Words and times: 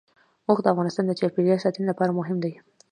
اوښ 0.47 0.57
د 0.63 0.67
افغانستان 0.73 1.05
د 1.07 1.11
چاپیریال 1.19 1.59
ساتنې 1.65 1.85
لپاره 1.91 2.15
مهم 2.19 2.37
دي. 2.43 2.53